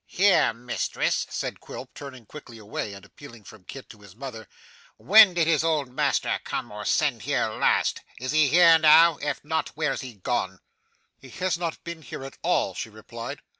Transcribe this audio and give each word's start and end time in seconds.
'Here, 0.07 0.51
mistress,' 0.51 1.27
said 1.29 1.59
Quilp, 1.59 1.93
turning 1.93 2.25
quickly 2.25 2.57
away, 2.57 2.93
and 2.93 3.05
appealing 3.05 3.43
from 3.43 3.65
Kit 3.65 3.87
to 3.91 3.99
his 3.99 4.15
mother. 4.15 4.47
'When 4.97 5.35
did 5.35 5.45
his 5.45 5.63
old 5.63 5.91
master 5.93 6.39
come 6.43 6.71
or 6.71 6.85
send 6.85 7.21
here 7.21 7.45
last? 7.49 8.01
Is 8.19 8.31
he 8.31 8.47
here 8.47 8.79
now? 8.79 9.17
If 9.21 9.45
not, 9.45 9.69
where's 9.75 10.01
he 10.01 10.15
gone?' 10.15 10.57
'He 11.19 11.29
has 11.29 11.55
not 11.55 11.83
been 11.83 12.01
here 12.01 12.23
at 12.23 12.39
all,' 12.41 12.73
she 12.73 12.89
replied. 12.89 13.41